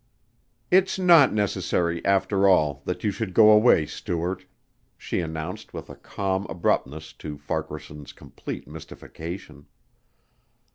[0.71, 4.45] "It's not necessary, after all, that you should go away, Stuart,"
[4.97, 9.67] she announced with a calm abruptness to Farquaharson's complete mystification.